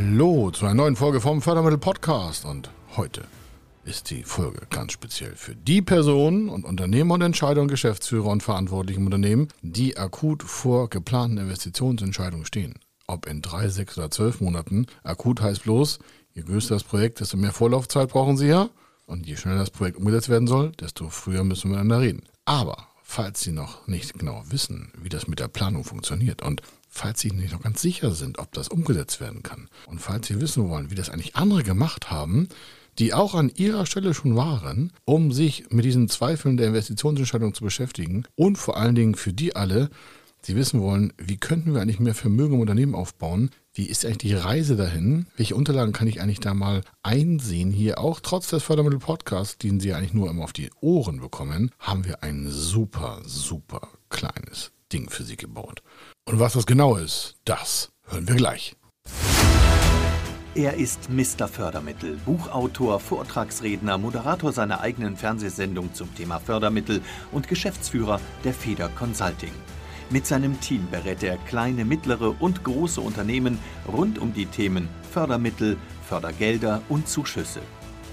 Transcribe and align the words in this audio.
Hallo 0.00 0.52
zu 0.52 0.64
einer 0.64 0.74
neuen 0.74 0.94
Folge 0.94 1.20
vom 1.20 1.42
Fördermittel 1.42 1.76
Podcast 1.76 2.44
und 2.44 2.70
heute 2.96 3.24
ist 3.84 4.10
die 4.10 4.22
Folge 4.22 4.60
ganz 4.70 4.92
speziell 4.92 5.34
für 5.34 5.56
die 5.56 5.82
Personen 5.82 6.48
und 6.48 6.64
Unternehmer 6.64 7.14
und 7.14 7.22
Entscheider 7.22 7.62
und 7.62 7.66
Geschäftsführer 7.66 8.28
und 8.28 8.44
Verantwortliche 8.44 9.00
im 9.00 9.06
Unternehmen, 9.06 9.48
die 9.60 9.96
akut 9.96 10.44
vor 10.44 10.88
geplanten 10.88 11.38
Investitionsentscheidungen 11.38 12.46
stehen. 12.46 12.78
Ob 13.08 13.26
in 13.26 13.42
drei, 13.42 13.68
sechs 13.70 13.98
oder 13.98 14.08
zwölf 14.12 14.40
Monaten. 14.40 14.86
Akut 15.02 15.40
heißt 15.40 15.64
bloß, 15.64 15.98
je 16.32 16.42
größer 16.42 16.76
das 16.76 16.84
Projekt, 16.84 17.18
desto 17.18 17.36
mehr 17.36 17.52
Vorlaufzeit 17.52 18.10
brauchen 18.10 18.36
Sie 18.36 18.46
ja. 18.46 18.70
Und 19.06 19.26
je 19.26 19.34
schneller 19.34 19.58
das 19.58 19.70
Projekt 19.70 19.96
umgesetzt 19.96 20.28
werden 20.28 20.46
soll, 20.46 20.70
desto 20.80 21.08
früher 21.08 21.42
müssen 21.42 21.72
wir 21.72 21.78
miteinander 21.78 22.00
reden. 22.06 22.22
Aber 22.44 22.86
falls 23.02 23.40
Sie 23.40 23.52
noch 23.52 23.88
nicht 23.88 24.16
genau 24.16 24.44
wissen, 24.48 24.92
wie 25.02 25.08
das 25.08 25.26
mit 25.26 25.40
der 25.40 25.48
Planung 25.48 25.82
funktioniert 25.82 26.42
und 26.42 26.62
falls 26.98 27.20
Sie 27.20 27.30
nicht 27.30 27.52
noch 27.52 27.62
ganz 27.62 27.80
sicher 27.80 28.10
sind, 28.10 28.38
ob 28.38 28.52
das 28.52 28.68
umgesetzt 28.68 29.20
werden 29.20 29.42
kann 29.42 29.68
und 29.86 30.00
falls 30.00 30.26
Sie 30.26 30.40
wissen 30.40 30.68
wollen, 30.68 30.90
wie 30.90 30.94
das 30.94 31.10
eigentlich 31.10 31.36
andere 31.36 31.62
gemacht 31.62 32.10
haben, 32.10 32.48
die 32.98 33.14
auch 33.14 33.34
an 33.34 33.50
ihrer 33.54 33.86
Stelle 33.86 34.12
schon 34.12 34.36
waren, 34.36 34.92
um 35.04 35.32
sich 35.32 35.70
mit 35.70 35.84
diesen 35.84 36.08
Zweifeln 36.08 36.56
der 36.56 36.68
Investitionsentscheidung 36.68 37.54
zu 37.54 37.64
beschäftigen 37.64 38.24
und 38.34 38.58
vor 38.58 38.76
allen 38.76 38.96
Dingen 38.96 39.14
für 39.14 39.32
die 39.32 39.54
alle, 39.54 39.90
die 40.46 40.56
wissen 40.56 40.80
wollen, 40.80 41.12
wie 41.18 41.36
könnten 41.36 41.74
wir 41.74 41.80
eigentlich 41.80 42.00
mehr 42.00 42.14
Vermögen 42.14 42.54
im 42.54 42.60
Unternehmen 42.60 42.94
aufbauen, 42.94 43.50
wie 43.72 43.86
ist 43.86 44.04
eigentlich 44.04 44.32
die 44.32 44.34
Reise 44.34 44.76
dahin, 44.76 45.26
welche 45.36 45.54
Unterlagen 45.54 45.92
kann 45.92 46.08
ich 46.08 46.20
eigentlich 46.20 46.40
da 46.40 46.54
mal 46.54 46.82
einsehen 47.02 47.70
hier, 47.70 47.98
auch 47.98 48.20
trotz 48.20 48.48
des 48.48 48.62
Fördermittel-Podcasts, 48.62 49.58
den 49.58 49.78
Sie 49.78 49.94
eigentlich 49.94 50.14
nur 50.14 50.30
immer 50.30 50.44
auf 50.44 50.52
die 50.52 50.70
Ohren 50.80 51.20
bekommen, 51.20 51.70
haben 51.78 52.04
wir 52.04 52.22
ein 52.22 52.48
super, 52.48 53.20
super 53.24 53.88
kleines 54.10 54.72
Ding 54.92 55.10
für 55.10 55.22
Sie 55.22 55.36
gebaut. 55.36 55.82
Und 56.28 56.38
was 56.40 56.52
das 56.52 56.66
genau 56.66 56.96
ist, 56.96 57.36
das 57.46 57.90
hören 58.06 58.28
wir 58.28 58.34
gleich. 58.34 58.76
Er 60.54 60.74
ist 60.74 61.08
Mr. 61.08 61.48
Fördermittel, 61.48 62.18
Buchautor, 62.26 63.00
Vortragsredner, 63.00 63.96
Moderator 63.96 64.52
seiner 64.52 64.82
eigenen 64.82 65.16
Fernsehsendung 65.16 65.94
zum 65.94 66.14
Thema 66.14 66.38
Fördermittel 66.38 67.00
und 67.32 67.48
Geschäftsführer 67.48 68.20
der 68.44 68.52
Feder 68.52 68.90
Consulting. 68.90 69.52
Mit 70.10 70.26
seinem 70.26 70.60
Team 70.60 70.86
berät 70.90 71.22
er 71.22 71.38
kleine, 71.38 71.86
mittlere 71.86 72.34
und 72.42 72.62
große 72.62 73.00
Unternehmen 73.00 73.58
rund 73.90 74.18
um 74.18 74.34
die 74.34 74.46
Themen 74.46 74.90
Fördermittel, 75.10 75.78
Fördergelder 76.06 76.82
und 76.90 77.08
Zuschüsse. 77.08 77.60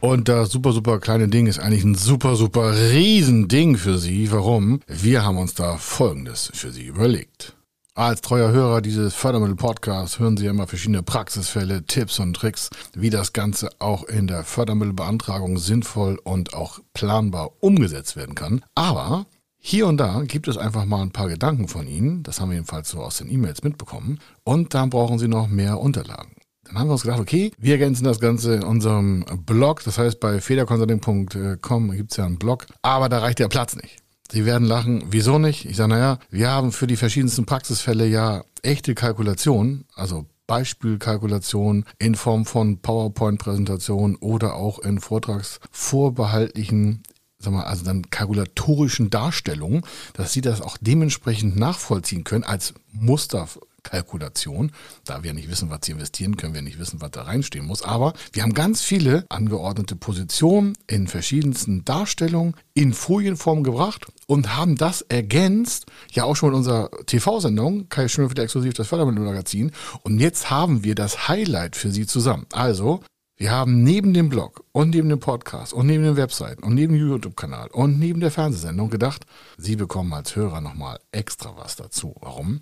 Und 0.00 0.28
das 0.28 0.50
super, 0.50 0.72
super 0.72 1.00
kleine 1.00 1.26
Ding 1.26 1.48
ist 1.48 1.58
eigentlich 1.58 1.82
ein 1.82 1.96
super, 1.96 2.36
super 2.36 2.72
Riesending 2.72 3.76
für 3.76 3.98
Sie. 3.98 4.30
Warum? 4.30 4.80
Wir 4.86 5.24
haben 5.24 5.38
uns 5.38 5.54
da 5.54 5.76
Folgendes 5.76 6.52
für 6.54 6.70
Sie 6.70 6.86
überlegt. 6.86 7.56
Als 7.94 8.20
treuer 8.20 8.52
Hörer 8.52 8.80
dieses 8.80 9.14
Fördermittel-Podcasts 9.14 10.20
hören 10.20 10.36
Sie 10.36 10.44
ja 10.44 10.52
immer 10.52 10.68
verschiedene 10.68 11.02
Praxisfälle, 11.02 11.84
Tipps 11.84 12.20
und 12.20 12.34
Tricks, 12.34 12.70
wie 12.94 13.10
das 13.10 13.32
Ganze 13.32 13.70
auch 13.80 14.04
in 14.04 14.28
der 14.28 14.44
Fördermittelbeantragung 14.44 15.58
sinnvoll 15.58 16.20
und 16.22 16.54
auch 16.54 16.78
planbar 16.94 17.50
umgesetzt 17.58 18.14
werden 18.14 18.36
kann. 18.36 18.64
Aber 18.76 19.26
hier 19.58 19.88
und 19.88 19.96
da 19.96 20.22
gibt 20.22 20.46
es 20.46 20.56
einfach 20.56 20.84
mal 20.84 21.02
ein 21.02 21.10
paar 21.10 21.28
Gedanken 21.28 21.66
von 21.66 21.88
Ihnen, 21.88 22.22
das 22.22 22.40
haben 22.40 22.50
wir 22.50 22.54
jedenfalls 22.54 22.88
so 22.88 22.98
aus 22.98 23.18
den 23.18 23.32
E-Mails 23.32 23.64
mitbekommen, 23.64 24.20
und 24.44 24.74
dann 24.74 24.90
brauchen 24.90 25.18
Sie 25.18 25.26
noch 25.26 25.48
mehr 25.48 25.80
Unterlagen. 25.80 26.37
Dann 26.68 26.78
haben 26.78 26.88
wir 26.88 26.92
uns 26.92 27.02
gedacht, 27.02 27.20
okay, 27.20 27.50
wir 27.58 27.72
ergänzen 27.72 28.04
das 28.04 28.20
Ganze 28.20 28.54
in 28.54 28.62
unserem 28.62 29.24
Blog, 29.46 29.82
das 29.84 29.98
heißt 29.98 30.20
bei 30.20 30.40
federconsulting.com 30.40 31.90
gibt 31.92 32.10
es 32.10 32.16
ja 32.18 32.26
einen 32.26 32.38
Blog, 32.38 32.66
aber 32.82 33.08
da 33.08 33.20
reicht 33.20 33.38
der 33.38 33.48
Platz 33.48 33.74
nicht. 33.74 33.96
Sie 34.30 34.44
werden 34.44 34.68
lachen, 34.68 35.04
wieso 35.10 35.38
nicht? 35.38 35.64
Ich 35.64 35.76
sage, 35.76 35.90
naja, 35.90 36.18
wir 36.30 36.50
haben 36.50 36.72
für 36.72 36.86
die 36.86 36.96
verschiedensten 36.96 37.46
Praxisfälle 37.46 38.06
ja 38.06 38.44
echte 38.62 38.94
Kalkulationen, 38.94 39.86
also 39.94 40.26
Beispielkalkulation 40.46 41.86
in 41.98 42.14
Form 42.14 42.44
von 42.44 42.80
PowerPoint-Präsentationen 42.80 44.16
oder 44.16 44.56
auch 44.56 44.78
in 44.80 45.00
vortragsvorbehaltlichen 45.00 47.02
sag 47.38 47.52
mal, 47.52 47.64
also 47.64 47.84
dann 47.84 48.10
kalkulatorischen 48.10 49.10
Darstellungen, 49.10 49.82
dass 50.14 50.32
sie 50.32 50.40
das 50.40 50.60
auch 50.60 50.76
dementsprechend 50.80 51.56
nachvollziehen 51.56 52.24
können 52.24 52.44
als 52.44 52.74
Muster 52.92 53.48
Kalkulation. 53.82 54.72
Da 55.04 55.22
wir 55.22 55.34
nicht 55.34 55.50
wissen, 55.50 55.70
was 55.70 55.80
sie 55.84 55.92
investieren, 55.92 56.36
können 56.36 56.54
wir 56.54 56.62
nicht 56.62 56.78
wissen, 56.78 57.00
was 57.00 57.10
da 57.10 57.22
reinstehen 57.22 57.66
muss. 57.66 57.82
Aber 57.82 58.12
wir 58.32 58.42
haben 58.42 58.54
ganz 58.54 58.82
viele 58.82 59.24
angeordnete 59.28 59.96
Positionen 59.96 60.76
in 60.86 61.08
verschiedensten 61.08 61.84
Darstellungen 61.84 62.54
in 62.74 62.92
Folienform 62.92 63.62
gebracht 63.62 64.06
und 64.26 64.56
haben 64.56 64.76
das 64.76 65.02
ergänzt, 65.02 65.86
ja 66.12 66.24
auch 66.24 66.36
schon 66.36 66.50
in 66.50 66.56
unserer 66.56 66.90
TV-Sendung, 67.06 67.88
Kai 67.88 68.06
wieder 68.06 68.42
exklusiv 68.42 68.74
das 68.74 68.88
Fördermittelmagazin. 68.88 69.72
Und 70.02 70.18
jetzt 70.18 70.50
haben 70.50 70.84
wir 70.84 70.94
das 70.94 71.28
Highlight 71.28 71.76
für 71.76 71.90
Sie 71.90 72.06
zusammen. 72.06 72.46
Also, 72.52 73.00
wir 73.40 73.52
haben 73.52 73.84
neben 73.84 74.14
dem 74.14 74.28
Blog 74.28 74.64
und 74.72 74.90
neben 74.90 75.08
dem 75.08 75.20
Podcast 75.20 75.72
und 75.72 75.86
neben 75.86 76.02
den 76.02 76.16
Webseiten 76.16 76.64
und 76.64 76.74
neben 76.74 76.94
dem 76.94 77.08
YouTube-Kanal 77.08 77.68
und 77.68 77.96
neben 77.96 78.18
der 78.18 78.32
Fernsehsendung 78.32 78.90
gedacht, 78.90 79.26
Sie 79.56 79.76
bekommen 79.76 80.12
als 80.12 80.34
Hörer 80.34 80.60
nochmal 80.60 80.98
extra 81.12 81.56
was 81.56 81.76
dazu. 81.76 82.16
Warum? 82.20 82.60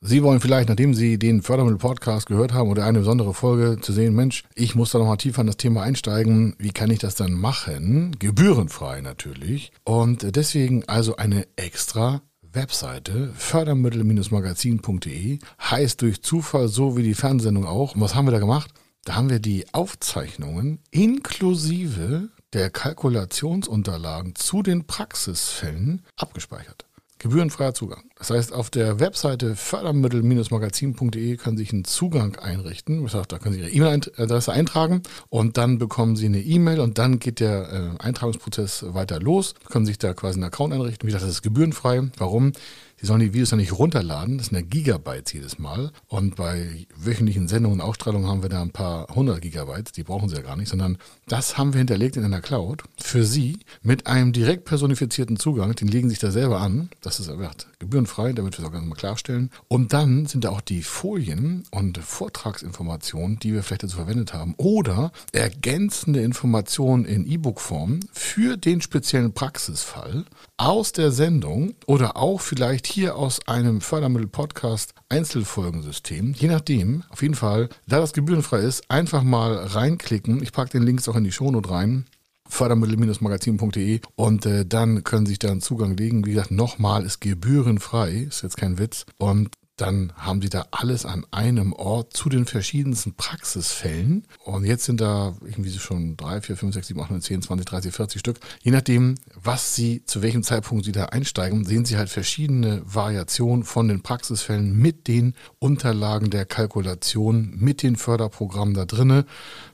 Sie 0.00 0.22
wollen 0.22 0.38
vielleicht, 0.38 0.68
nachdem 0.68 0.94
Sie 0.94 1.18
den 1.18 1.42
Fördermittel-Podcast 1.42 2.26
gehört 2.26 2.52
haben 2.52 2.70
oder 2.70 2.84
eine 2.84 3.00
besondere 3.00 3.34
Folge 3.34 3.80
zu 3.80 3.92
sehen, 3.92 4.14
Mensch, 4.14 4.44
ich 4.54 4.76
muss 4.76 4.92
da 4.92 5.00
nochmal 5.00 5.16
tiefer 5.16 5.40
in 5.40 5.48
das 5.48 5.56
Thema 5.56 5.82
einsteigen. 5.82 6.54
Wie 6.56 6.70
kann 6.70 6.92
ich 6.92 7.00
das 7.00 7.16
dann 7.16 7.32
machen? 7.32 8.14
Gebührenfrei 8.20 9.00
natürlich. 9.00 9.72
Und 9.82 10.36
deswegen 10.36 10.88
also 10.88 11.16
eine 11.16 11.48
extra 11.56 12.22
Webseite 12.42 13.32
fördermittel-magazin.de 13.34 15.40
heißt 15.60 16.00
durch 16.00 16.22
Zufall 16.22 16.68
so 16.68 16.96
wie 16.96 17.02
die 17.02 17.14
Fernsehsendung 17.14 17.66
auch. 17.66 17.96
Und 17.96 18.00
was 18.00 18.14
haben 18.14 18.28
wir 18.28 18.32
da 18.32 18.38
gemacht? 18.38 18.70
Da 19.04 19.16
haben 19.16 19.30
wir 19.30 19.40
die 19.40 19.66
Aufzeichnungen 19.72 20.78
inklusive 20.92 22.28
der 22.52 22.70
Kalkulationsunterlagen 22.70 24.36
zu 24.36 24.62
den 24.62 24.86
Praxisfällen 24.86 26.04
abgespeichert. 26.16 26.84
Gebührenfreier 27.18 27.74
Zugang. 27.74 28.04
Das 28.16 28.30
heißt, 28.30 28.52
auf 28.52 28.70
der 28.70 29.00
Webseite 29.00 29.56
fördermittel-magazin.de 29.56 31.38
Sie 31.38 31.56
sich 31.56 31.72
einen 31.72 31.84
Zugang 31.84 32.36
einrichten. 32.36 33.02
Das 33.02 33.14
heißt, 33.14 33.32
da 33.32 33.38
können 33.38 33.54
Sie 33.54 33.60
Ihre 33.60 33.70
E-Mail-Adresse 33.70 34.52
eintragen 34.52 35.02
und 35.28 35.56
dann 35.56 35.78
bekommen 35.78 36.16
Sie 36.16 36.26
eine 36.26 36.40
E-Mail 36.40 36.80
und 36.80 36.98
dann 36.98 37.18
geht 37.18 37.40
der 37.40 37.96
äh, 38.00 38.02
Eintragungsprozess 38.02 38.84
weiter 38.88 39.20
los. 39.20 39.54
Sie 39.60 39.72
können 39.72 39.86
sich 39.86 39.98
da 39.98 40.14
quasi 40.14 40.36
einen 40.36 40.44
Account 40.44 40.72
einrichten. 40.74 41.06
Wie 41.06 41.12
gesagt, 41.12 41.24
das 41.24 41.30
ist 41.30 41.42
gebührenfrei. 41.42 42.10
Warum? 42.16 42.52
Sie 43.00 43.06
sollen 43.06 43.20
die 43.20 43.32
Videos 43.32 43.52
ja 43.52 43.56
nicht 43.56 43.72
runterladen, 43.72 44.38
das 44.38 44.48
sind 44.48 44.56
ja 44.56 44.62
Gigabytes 44.62 45.32
jedes 45.32 45.58
Mal. 45.58 45.92
Und 46.08 46.36
bei 46.36 46.86
wöchentlichen 46.96 47.46
Sendungen 47.46 47.80
und 47.80 47.86
Ausstrahlungen 47.86 48.28
haben 48.28 48.42
wir 48.42 48.48
da 48.48 48.60
ein 48.60 48.72
paar 48.72 49.06
hundert 49.14 49.40
Gigabytes, 49.40 49.92
die 49.92 50.02
brauchen 50.02 50.28
Sie 50.28 50.36
ja 50.36 50.42
gar 50.42 50.56
nicht, 50.56 50.68
sondern 50.68 50.98
das 51.26 51.56
haben 51.56 51.74
wir 51.74 51.78
hinterlegt 51.78 52.16
in 52.16 52.24
einer 52.24 52.40
Cloud 52.40 52.82
für 52.98 53.24
Sie 53.24 53.60
mit 53.82 54.06
einem 54.06 54.32
direkt 54.32 54.64
personifizierten 54.64 55.36
Zugang, 55.36 55.74
den 55.74 55.88
legen 55.88 56.08
Sie 56.08 56.14
sich 56.14 56.20
da 56.20 56.30
selber 56.30 56.60
an. 56.60 56.90
Das 57.00 57.20
ist 57.20 57.30
gebührenfrei, 57.78 58.32
damit 58.32 58.58
wir 58.58 58.64
es 58.64 58.68
auch 58.68 58.72
ganz 58.72 58.86
mal 58.86 58.96
klarstellen. 58.96 59.50
Und 59.68 59.92
dann 59.92 60.26
sind 60.26 60.44
da 60.44 60.50
auch 60.50 60.60
die 60.60 60.82
Folien 60.82 61.62
und 61.70 61.98
Vortragsinformationen, 61.98 63.38
die 63.38 63.52
wir 63.52 63.62
vielleicht 63.62 63.84
dazu 63.84 63.96
verwendet 63.96 64.34
haben, 64.34 64.54
oder 64.56 65.12
ergänzende 65.32 66.20
Informationen 66.20 67.04
in 67.04 67.26
E-Book-Form 67.26 68.00
für 68.12 68.56
den 68.56 68.80
speziellen 68.80 69.32
Praxisfall 69.32 70.24
aus 70.56 70.92
der 70.92 71.12
Sendung 71.12 71.74
oder 71.86 72.16
auch 72.16 72.40
vielleicht 72.40 72.87
hier 72.90 73.16
aus 73.16 73.46
einem 73.46 73.80
Fördermittel-Podcast 73.80 74.94
Einzelfolgensystem. 75.08 76.34
Je 76.34 76.48
nachdem, 76.48 77.04
auf 77.10 77.22
jeden 77.22 77.34
Fall, 77.34 77.68
da 77.86 77.98
das 78.00 78.12
gebührenfrei 78.12 78.60
ist, 78.60 78.90
einfach 78.90 79.22
mal 79.22 79.56
reinklicken. 79.56 80.42
Ich 80.42 80.52
packe 80.52 80.70
den 80.70 80.82
Links 80.82 81.08
auch 81.08 81.16
in 81.16 81.24
die 81.24 81.32
Shownote 81.32 81.70
rein 81.70 82.06
fördermittel-magazin.de 82.48 84.00
und 84.16 84.46
äh, 84.46 84.64
dann 84.64 85.04
können 85.04 85.26
Sie 85.26 85.32
sich 85.32 85.38
da 85.38 85.50
einen 85.50 85.60
Zugang 85.60 85.96
legen. 85.96 86.24
Wie 86.24 86.32
gesagt, 86.32 86.50
nochmal 86.50 87.04
ist 87.04 87.20
gebührenfrei, 87.20 88.26
ist 88.28 88.42
jetzt 88.42 88.56
kein 88.56 88.78
Witz. 88.78 89.04
Und 89.18 89.50
dann 89.80 90.12
haben 90.16 90.42
Sie 90.42 90.48
da 90.48 90.66
alles 90.70 91.06
an 91.06 91.24
einem 91.30 91.72
Ort 91.72 92.16
zu 92.16 92.28
den 92.28 92.46
verschiedensten 92.46 93.14
Praxisfällen. 93.14 94.24
Und 94.44 94.64
jetzt 94.64 94.84
sind 94.84 95.00
da 95.00 95.36
irgendwie 95.40 95.70
schon 95.70 96.16
drei, 96.16 96.40
vier, 96.40 96.56
fünf, 96.56 96.74
sechs, 96.74 96.88
sieben, 96.88 97.00
acht, 97.00 97.10
neun, 97.10 97.22
zehn, 97.22 97.40
zwanzig, 97.42 97.66
dreißig, 97.66 97.94
vierzig 97.94 98.20
Stück. 98.20 98.40
Je 98.62 98.72
nachdem, 98.72 99.14
was 99.34 99.74
Sie, 99.74 100.04
zu 100.04 100.22
welchem 100.22 100.42
Zeitpunkt 100.42 100.84
Sie 100.84 100.92
da 100.92 101.06
einsteigen, 101.06 101.64
sehen 101.64 101.84
Sie 101.84 101.96
halt 101.96 102.10
verschiedene 102.10 102.82
Variationen 102.84 103.64
von 103.64 103.88
den 103.88 104.02
Praxisfällen 104.02 104.76
mit 104.76 105.08
den 105.08 105.34
Unterlagen 105.58 106.30
der 106.30 106.44
Kalkulation, 106.44 107.54
mit 107.56 107.82
den 107.82 107.96
Förderprogrammen 107.96 108.74
da 108.74 108.84
drinne, 108.84 109.24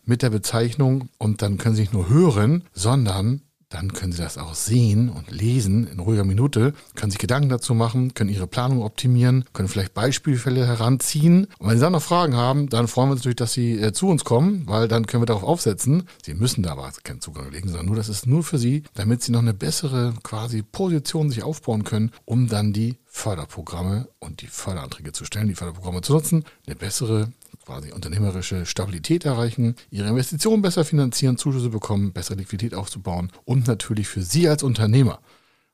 mit 0.04 0.22
der 0.22 0.30
Bezeichnung. 0.30 1.08
Und 1.18 1.42
dann 1.42 1.58
können 1.58 1.74
Sie 1.74 1.82
nicht 1.82 1.92
nur 1.94 2.08
hören, 2.08 2.64
sondern 2.72 3.42
dann 3.74 3.92
können 3.92 4.12
Sie 4.12 4.22
das 4.22 4.38
auch 4.38 4.54
sehen 4.54 5.08
und 5.08 5.32
lesen 5.32 5.88
in 5.88 5.98
ruhiger 5.98 6.24
Minute, 6.24 6.74
können 6.94 7.10
sich 7.10 7.18
Gedanken 7.18 7.48
dazu 7.48 7.74
machen, 7.74 8.14
können 8.14 8.30
Ihre 8.30 8.46
Planung 8.46 8.82
optimieren, 8.82 9.44
können 9.52 9.68
vielleicht 9.68 9.94
Beispielfälle 9.94 10.64
heranziehen. 10.64 11.48
Und 11.58 11.68
wenn 11.68 11.76
Sie 11.76 11.82
dann 11.82 11.92
noch 11.92 12.02
Fragen 12.02 12.36
haben, 12.36 12.68
dann 12.68 12.86
freuen 12.86 13.08
wir 13.08 13.12
uns 13.12 13.20
natürlich, 13.20 13.36
dass 13.36 13.52
Sie 13.52 13.72
äh, 13.78 13.92
zu 13.92 14.08
uns 14.08 14.24
kommen, 14.24 14.62
weil 14.66 14.86
dann 14.86 15.06
können 15.06 15.22
wir 15.22 15.26
darauf 15.26 15.42
aufsetzen. 15.42 16.08
Sie 16.22 16.34
müssen 16.34 16.62
da 16.62 16.72
aber 16.72 16.90
keinen 17.02 17.20
Zugang 17.20 17.50
legen, 17.50 17.68
sondern 17.68 17.86
nur, 17.86 17.96
das 17.96 18.08
ist 18.08 18.26
nur 18.26 18.44
für 18.44 18.58
Sie, 18.58 18.84
damit 18.94 19.22
Sie 19.22 19.32
noch 19.32 19.40
eine 19.40 19.54
bessere 19.54 20.14
quasi 20.22 20.62
Position 20.62 21.30
sich 21.30 21.42
aufbauen 21.42 21.82
können, 21.82 22.12
um 22.24 22.48
dann 22.48 22.72
die 22.72 22.96
Förderprogramme 23.06 24.08
und 24.20 24.42
die 24.42 24.46
Förderanträge 24.46 25.12
zu 25.12 25.24
stellen, 25.24 25.48
die 25.48 25.54
Förderprogramme 25.54 26.02
zu 26.02 26.12
nutzen, 26.12 26.44
eine 26.66 26.76
bessere 26.76 27.32
quasi 27.64 27.92
unternehmerische 27.92 28.66
Stabilität 28.66 29.24
erreichen, 29.24 29.74
ihre 29.90 30.08
Investitionen 30.08 30.62
besser 30.62 30.84
finanzieren, 30.84 31.38
Zuschüsse 31.38 31.70
bekommen, 31.70 32.12
bessere 32.12 32.36
Liquidität 32.36 32.74
aufzubauen 32.74 33.32
und 33.44 33.66
natürlich 33.66 34.08
für 34.08 34.22
Sie 34.22 34.48
als 34.48 34.62
Unternehmer 34.62 35.20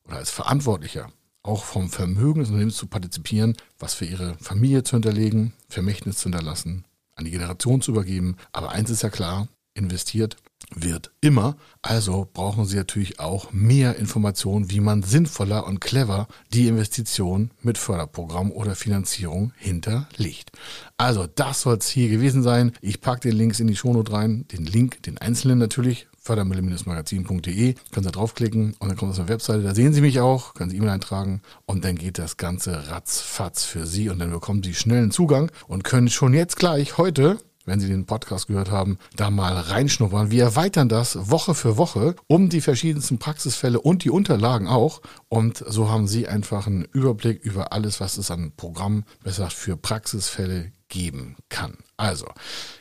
oder 0.05 0.17
als 0.17 0.31
Verantwortlicher 0.31 1.11
auch 1.43 1.65
vom 1.65 1.91
Vermögen 1.91 2.41
des 2.41 2.49
Unternehmens 2.51 2.77
zu 2.77 2.87
partizipieren, 2.87 3.57
was 3.79 3.95
für 3.95 4.05
Ihre 4.05 4.37
Familie 4.41 4.85
zu 4.85 4.93
hinterlegen, 4.93 5.53
Vermächtnis 5.69 6.19
zu 6.19 6.25
hinterlassen, 6.25 6.85
an 7.17 7.25
die 7.25 7.31
Generation 7.31 7.81
zu 7.81 7.93
übergeben. 7.93 8.37
Aber 8.53 8.71
eins 8.71 8.91
ist 8.91 9.03
ja 9.03 9.11
klar, 9.11 9.49
investiert 9.75 10.37
wird 10.75 11.11
immer. 11.21 11.57
Also 11.83 12.29
brauchen 12.33 12.65
Sie 12.65 12.77
natürlich 12.77 13.19
auch 13.19 13.53
mehr 13.53 13.97
Informationen, 13.97 14.71
wie 14.71 14.81
man 14.81 15.03
sinnvoller 15.03 15.67
und 15.67 15.81
clever 15.81 16.29
die 16.53 16.69
Investition 16.69 17.51
mit 17.63 17.79
Förderprogramm 17.79 18.53
oder 18.53 18.75
Finanzierung 18.75 19.53
hinterlegt. 19.57 20.53
Also 20.97 21.27
das 21.27 21.63
soll 21.63 21.79
es 21.79 21.89
hier 21.89 22.09
gewesen 22.09 22.43
sein. 22.43 22.73
Ich 22.81 23.01
packe 23.01 23.29
den 23.29 23.37
Links 23.37 23.61
in 23.61 23.67
die 23.67 23.77
Shownote 23.77 24.13
rein, 24.13 24.47
den 24.49 24.65
Link, 24.65 25.03
den 25.03 25.19
einzelnen 25.19 25.59
natürlich, 25.59 26.07
fördermittel-magazin.de, 26.23 27.75
können 27.91 28.07
Sie 28.07 28.13
draufklicken 28.13 28.75
und 28.79 28.89
dann 28.89 28.97
kommt 28.97 29.13
das 29.13 29.19
auf 29.19 29.27
die 29.27 29.33
Webseite, 29.33 29.63
da 29.63 29.75
sehen 29.75 29.95
Sie 29.95 30.03
mich 30.03 30.21
auch, 30.21 30.53
können 30.53 30.69
Sie 30.69 30.77
E-Mail 30.77 30.91
eintragen 30.91 31.41
und 31.65 31.85
dann 31.85 31.97
geht 31.97 32.19
das 32.19 32.37
Ganze 32.37 32.91
ratzfatz 32.91 33.65
für 33.65 33.87
Sie 33.87 34.11
und 34.11 34.19
dann 34.19 34.31
bekommen 34.31 34.63
Sie 34.63 34.75
schnellen 34.75 35.11
Zugang 35.11 35.51
und 35.67 35.83
können 35.83 36.11
schon 36.11 36.35
jetzt 36.35 36.57
gleich 36.57 36.99
heute 36.99 37.39
wenn 37.71 37.81
Sie 37.81 37.89
den 37.89 38.05
Podcast 38.05 38.49
gehört 38.49 38.71
haben, 38.71 38.99
da 39.15 39.31
mal 39.31 39.55
reinschnuppern. 39.55 40.31
Wir 40.33 40.43
erweitern 40.43 40.89
das 40.89 41.31
Woche 41.31 41.55
für 41.55 41.77
Woche 41.77 42.17
um 42.27 42.49
die 42.49 42.61
verschiedensten 42.61 43.19
Praxisfälle 43.19 43.81
und 43.81 44.03
die 44.03 44.11
Unterlagen 44.11 44.67
auch. 44.67 45.01
Und 45.29 45.65
so 45.67 45.89
haben 45.89 46.09
Sie 46.09 46.27
einfach 46.27 46.67
einen 46.67 46.85
Überblick 46.93 47.43
über 47.45 47.73
alles, 47.73 48.01
was 48.01 48.19
es 48.19 48.31
an 48.33 48.53
Programm, 48.57 49.05
besser 49.23 49.51
für 49.51 49.77
Praxisfälle 49.77 50.73
geben 50.89 51.37
kann. 51.49 51.79
Also, 51.97 52.27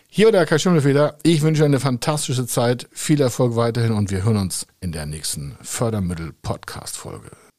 hier 0.09 0.25
war 0.25 0.31
der 0.31 0.47
Kai 0.47 0.57
Schimmelfeder. 0.57 1.19
Ich 1.21 1.43
wünsche 1.43 1.65
eine 1.65 1.79
fantastische 1.79 2.47
Zeit, 2.47 2.89
viel 2.91 3.21
Erfolg 3.21 3.55
weiterhin 3.55 3.91
und 3.91 4.09
wir 4.09 4.23
hören 4.23 4.37
uns 4.37 4.65
in 4.81 4.91
der 4.91 5.05
nächsten 5.05 5.55
Fördermittel-Podcast-Folge. 5.61 7.48